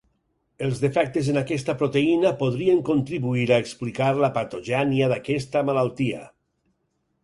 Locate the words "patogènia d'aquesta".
4.41-5.67